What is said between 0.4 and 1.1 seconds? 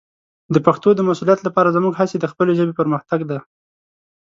د پښتو د